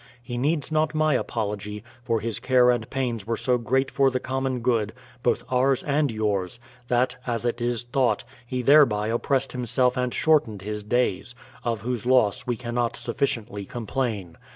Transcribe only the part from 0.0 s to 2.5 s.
He needs not my apology; for his